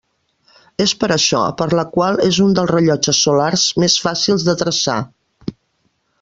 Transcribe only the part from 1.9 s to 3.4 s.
qual és un dels rellotges